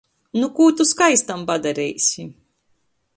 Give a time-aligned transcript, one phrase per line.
[0.37, 2.29] Nu kū tu skaistam padareisi.